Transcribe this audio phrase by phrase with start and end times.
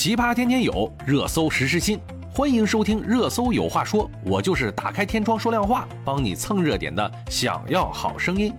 [0.00, 1.98] 奇葩天天有，热搜时时新。
[2.32, 7.12] 欢迎收听《热搜有话说》，我就是打开天窗说亮话，帮你蹭热点的。
[7.28, 8.54] 想要好声音。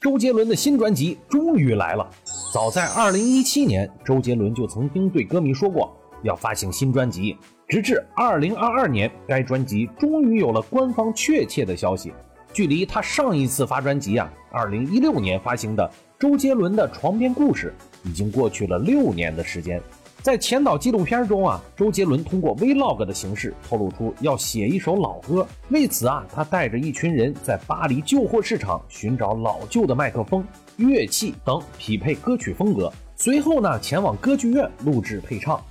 [0.00, 2.10] 周杰伦的新专辑终于来了。
[2.52, 7.36] 早在2017年，周杰伦就曾经对歌迷说过要发行新专辑。
[7.68, 12.12] 直至2022年，该专辑终于有了官方确切的消息。
[12.58, 15.88] 距离他上一次发专辑啊，2016年发行的
[16.18, 17.72] 周杰伦的《床边故事》。
[18.10, 19.80] 已经过去了六年的时间，
[20.22, 25.46] 在前导纪录片中啊，周杰伦通过 Vlog 的形式透露出要写一首老歌。
[25.68, 30.44] 为此啊，他带着一群人在巴黎旧货市场寻找老旧的麦克风、
[30.78, 35.62] 乐器等匹配歌曲风格，随后呢前往歌剧院录制配唱。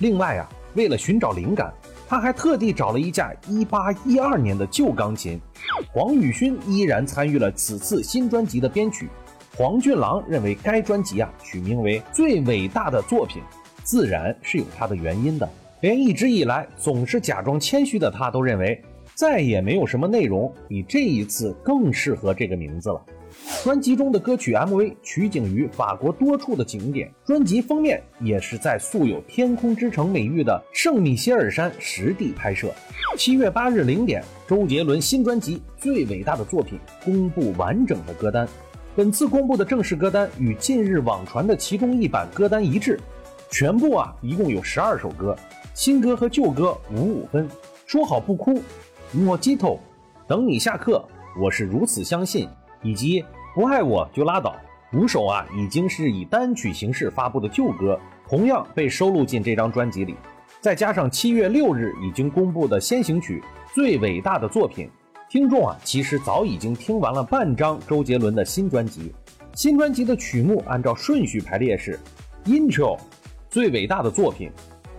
[0.00, 1.72] 另外啊，为了寻找灵感，
[2.06, 5.40] 他还特地找了一架1812年的旧钢琴。
[5.92, 9.08] 黄宇勋依然参与了此次新专辑的编曲。
[9.56, 13.42] 黄俊郎认为该专辑啊取名为最伟大的作品，
[13.82, 15.48] 自然是有他的原因的。
[15.80, 18.82] 连一直以来总是假装谦虚的他都认为，
[19.14, 23.00] 再也没有什么内容比这一次更适合这个名字了。
[23.62, 32.72] 专辑中的歌曲 MV 取景于法国多处的景点，专辑封面也是在素有“天空之城”美誉的圣米歇尔山实地拍摄。
[33.16, 38.46] 七月八日零点，周杰伦新专辑《最伟大的作品》公布完整的歌单。
[38.96, 43.00] 本次公布的正式歌单与近日网传的其中一版歌单一致，
[43.50, 45.36] 全部啊一共有十二首歌，
[45.74, 47.48] 新歌和旧歌五五分。
[47.86, 48.62] 说好不哭，
[49.12, 49.78] 莫吉托，
[50.26, 51.04] 等你下课，
[51.40, 52.48] 我是如此相信，
[52.84, 54.54] 以及不爱我就拉倒，
[54.92, 60.14] 五首啊已经是以单曲形式发布的旧歌，同样被收录进这张专辑里。
[60.60, 63.42] 再加上七月六日已经公布的先行曲
[63.74, 64.86] 《最伟大的作品》。
[65.28, 69.12] 听众啊，其实早已经听完了半张周杰伦的新专辑。
[69.54, 71.98] 新专辑的曲目按照顺序排列是
[72.44, 72.98] ：Intro，
[73.48, 74.50] 最伟大的作品，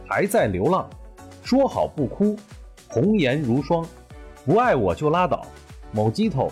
[0.07, 0.89] 还在流浪，
[1.43, 2.35] 说好不哭，
[2.87, 3.85] 红颜如霜，
[4.45, 5.45] 不爱我就拉倒，
[5.91, 6.51] 某鸡头，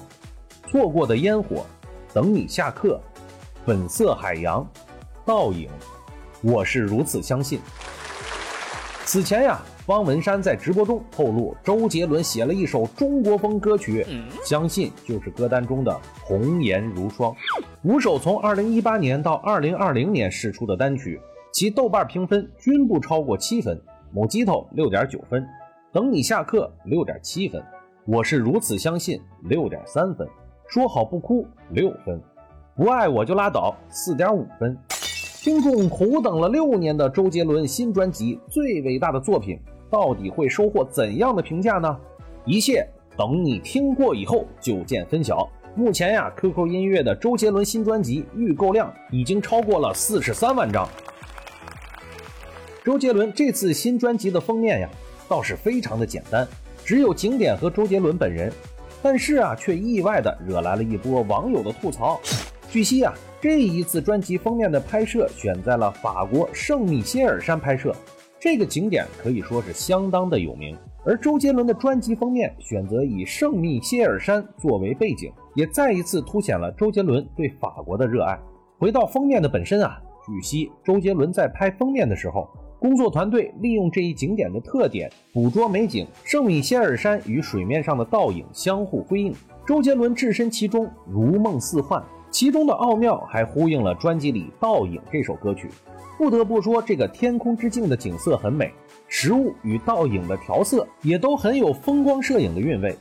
[0.73, 1.63] 错过的烟火，
[2.16, 3.00] 等你下课，
[3.63, 4.67] 粉色海洋，
[5.23, 5.69] 倒影，
[6.41, 7.59] 我是如此相信。
[9.06, 9.62] 此前呀。
[9.85, 14.07] 方文山在直播中透露，周杰伦写了一首中国风歌曲，
[14.44, 15.91] 相信就是歌单中的
[16.23, 17.31] 《红颜如霜》。
[17.83, 21.19] 五首从2018年到2020年释出的单曲，
[21.51, 23.79] 其豆瓣评分均不超过七分。
[24.12, 25.45] 某鸡头六点九分，
[25.91, 27.62] 等你下课六点七分，
[28.06, 30.25] 我是如此相信六点三分，
[30.68, 32.22] 说好不哭六分，
[32.75, 34.78] 不爱我就拉倒四点五分。
[35.41, 39.57] 听众苦等了六年的周杰伦新专辑《最伟大的作品》。
[39.91, 41.96] 到底会收获怎样的评价呢？
[42.46, 42.84] 一切
[43.16, 45.47] 等你听过以后就见分晓。
[45.75, 50.90] 目前呀，QQ 音乐的周杰伦新专辑预购量已经超过了四十三万张。
[52.84, 54.90] 周杰伦这次新专辑的封面呀，
[55.30, 56.47] 倒是非常的简单，
[56.84, 58.51] 只有景点和周杰伦本人，
[59.03, 62.19] 但是啊，却意外的惹来了一波网友的吐槽。
[62.69, 67.94] 据悉啊，这一次专辑封面的拍摄选在了法国圣米歇尔山拍摄。
[68.40, 78.40] 这个景点可以说是相当的有名，而周杰伦的专辑封面选择以圣米歇尔山作为背景，也再一次凸显了周杰伦对法国的热爱。
[78.80, 82.50] 回到封面的本身啊，据悉周杰伦在拍封面的时候，
[82.83, 89.33] 工作团队利用这一景点的特点，捕捉美景圣米歇尔山与水面上的倒影相互辉映，
[89.66, 92.03] 周杰伦置身其中，如梦似幻。
[92.29, 95.69] 其中的奥妙还呼应了专辑里《倒影》这首歌曲。
[96.17, 98.69] 不得不说，这个天空之境的景色很美，
[99.07, 102.94] 实物与倒影的调色也都很有风光摄影的韵味。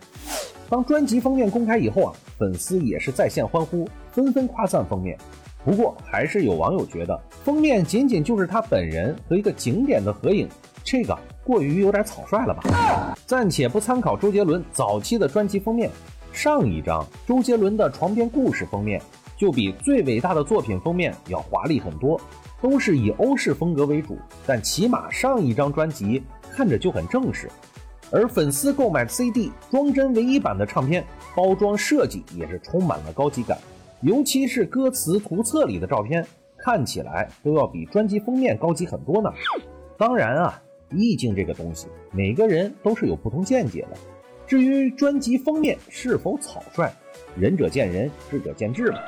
[0.70, 5.18] 当专辑封面公开以后啊，粉丝也是在线欢呼，纷纷夸赞封面。
[5.64, 10.48] 不过，还是有网友觉得封面仅仅就是他本人和一个景点的合影，
[10.82, 13.14] 这个过于有点草率了吧？
[13.26, 15.90] 暂且不参考周杰伦早期的专辑封面，
[16.32, 19.00] 上一张周杰伦的《床边故事》封面。
[19.34, 22.20] 就比最伟大的作品封面要华丽很多，
[22.60, 27.50] 都是以欧式风格为主，但起码上一张专辑看着就很正式。
[28.12, 31.04] 而粉丝购买 CD 装帧唯一版的唱片
[31.34, 33.58] 包装设计也是充满了高级感，
[34.02, 36.26] 尤其是歌词图册里的照片，
[36.58, 39.32] 看起来都要比专辑封面高级很多呢。
[39.96, 40.60] 当然啊，
[40.90, 43.96] 意境这个东西，每个人都是有不同见解的。
[44.44, 46.92] 至于专辑封面是否草率，
[47.38, 48.98] 仁者见仁，智者见智嘛。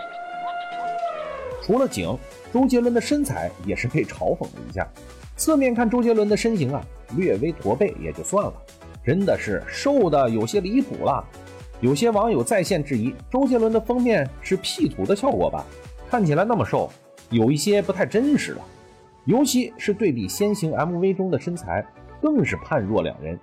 [1.61, 2.17] 除了景，
[2.53, 4.87] 周杰伦的身材也是被嘲讽了一下。
[5.37, 6.81] 侧面看周杰伦的身形啊，
[7.17, 8.55] 略微驼背也就算了，
[9.05, 11.27] 真的是瘦的有些离谱了。
[11.85, 15.63] 有些网友在线质疑，周杰伦的封面是 P 图的效果吧？
[16.09, 16.89] 看起来那么瘦，
[17.29, 18.63] 有一些不太真实了。
[19.27, 21.85] 尤其是对比先行 MV 中的身材，
[22.23, 23.39] 更是判若两人。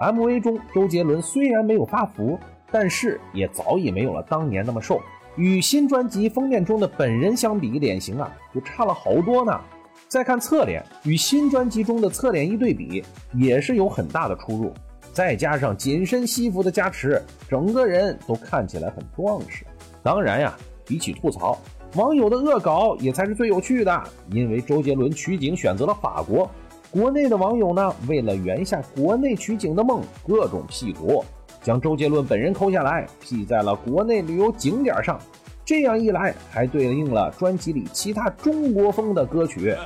[0.00, 2.38] MV 中周杰伦虽然没有发福，
[2.70, 4.98] 但是也早已没有了当年那么瘦，
[5.36, 9.60] 与新专辑封面中的本人相比，脸型啊就差了好多呢。
[10.08, 13.04] 再看侧脸，与新专辑中的侧脸一对比，
[13.34, 14.72] 也是有很大的出入。
[15.12, 19.64] 再加上紧身西服的加持，整个人都看起来很壮实。
[20.02, 20.56] 当然呀，
[20.86, 21.58] 比起吐槽，
[21.96, 24.02] 网友的恶搞也才是最有趣的。
[24.30, 26.50] 因为周杰伦取景选择了法国，
[26.90, 31.22] 国内的网友呢，为了圆下国内取景的梦，各种 P 图，
[31.62, 35.20] 将周杰伦本人抠下来 P 在了国内旅游景点上。
[35.64, 39.76] 这样一来，还对应了专辑里其他中国风的歌曲。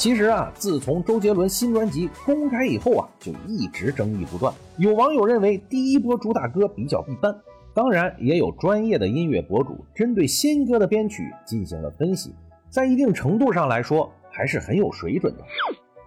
[0.00, 4.50] 其实啊，自从周杰伦新专辑公开以后啊，就一直争议不断。
[4.78, 7.38] 有网友认为第一波主打歌比较一般，
[7.74, 12.34] 当然也有专业的音乐博主针对新歌的编曲进行了分析，
[12.70, 15.44] 在一定程度上来说还是很有水准的。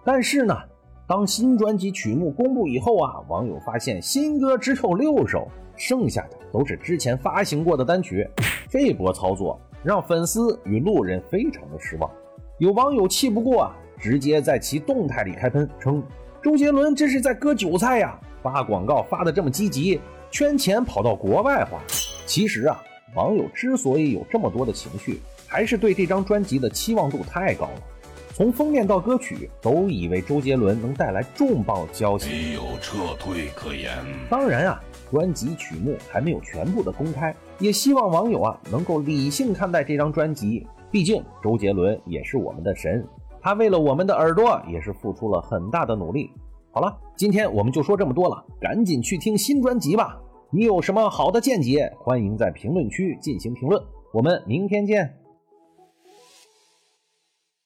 [0.04, 0.56] 但是呢，
[1.06, 5.46] 当新专辑曲目公布以后啊，网友发现新歌只有六首。
[5.76, 8.28] 剩下的都是之前发行过的单曲，
[8.68, 12.10] 这波操作让粉丝与路人非常的失望。
[12.58, 16.04] 有网友气不过啊，直接在其动态里开喷，称
[16.42, 18.20] 周杰伦这是在割韭菜呀！
[18.42, 19.98] 发广告发的这么积极，
[20.30, 21.80] 圈钱跑到国外花。
[22.26, 22.84] 其实啊，
[23.14, 27.82] 网友之所以有这么多的情绪，还是对这张专辑的期望度太高了。
[28.34, 33.90] 从封面到歌曲，都以为周杰伦能带来重磅消息，没有撤退可言。
[34.28, 34.82] 当然啊。
[35.10, 40.66] 专辑曲目还没有全部的公开，也希望网友啊能够理性看待这张专辑。
[40.90, 43.06] 毕竟周杰伦也是我们的神，
[43.44, 46.30] 他为了我们的耳朵也是付出了很大的努力。
[46.72, 50.18] 好了，今天我们就说这么多了，赶紧去听新专辑吧。
[50.50, 53.78] 你有什么好的见解，欢迎在评论区进行评论。
[54.14, 55.14] 我们明天见。